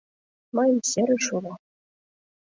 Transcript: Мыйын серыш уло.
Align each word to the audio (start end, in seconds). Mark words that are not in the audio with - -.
Мыйын 0.55 0.79
серыш 0.91 1.25
уло. 1.37 1.53